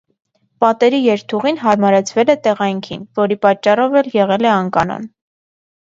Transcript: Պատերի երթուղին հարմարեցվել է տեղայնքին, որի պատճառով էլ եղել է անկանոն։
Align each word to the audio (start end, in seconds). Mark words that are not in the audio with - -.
Պատերի 0.63 1.01
երթուղին 1.07 1.59
հարմարեցվել 1.65 2.33
է 2.37 2.39
տեղայնքին, 2.49 3.07
որի 3.23 3.41
պատճառով 3.47 4.03
էլ 4.05 4.13
եղել 4.21 4.53
է 4.53 4.55
անկանոն։ 4.59 5.11